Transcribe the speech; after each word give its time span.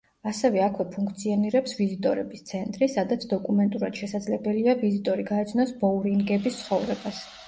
ასევე 0.29 0.61
აქვე 0.67 0.83
ფუნქციონირებს 0.93 1.75
ვიზიტორების 1.81 2.41
ცენტრი, 2.51 2.87
სადაც 2.93 3.25
დოკუმენტურად 3.33 3.99
შესაძლებელია 4.05 4.75
ვიზიტორი 4.85 5.27
გაეცნოს 5.29 5.75
ბოურინგების 5.85 6.59
ცხოვრებას. 6.63 7.21